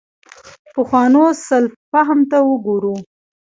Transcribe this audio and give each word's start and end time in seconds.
پخوانو 0.73 1.25
سلف 1.47 1.73
فهم 1.91 2.19
ته 2.31 2.37
وګورو. 2.49 2.95